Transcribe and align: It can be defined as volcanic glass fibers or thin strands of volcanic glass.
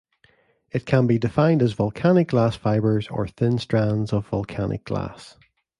It 0.71 0.87
can 0.87 1.05
be 1.05 1.19
defined 1.19 1.61
as 1.61 1.73
volcanic 1.73 2.29
glass 2.29 2.55
fibers 2.55 3.07
or 3.09 3.27
thin 3.27 3.59
strands 3.59 4.11
of 4.11 4.25
volcanic 4.29 4.83
glass. 4.83 5.37